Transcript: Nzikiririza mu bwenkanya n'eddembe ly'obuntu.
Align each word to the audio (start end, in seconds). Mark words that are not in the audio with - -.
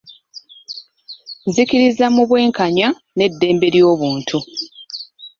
Nzikiririza 1.47 2.05
mu 2.15 2.23
bwenkanya 2.29 2.87
n'eddembe 3.15 3.67
ly'obuntu. 3.75 4.37